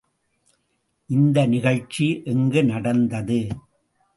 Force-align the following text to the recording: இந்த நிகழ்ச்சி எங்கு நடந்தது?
இந்த 1.09 1.45
நிகழ்ச்சி 1.45 2.21
எங்கு 2.25 2.63
நடந்தது? 2.63 3.39